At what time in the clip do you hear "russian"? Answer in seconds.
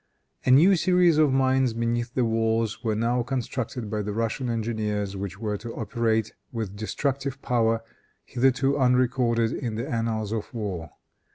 4.13-4.49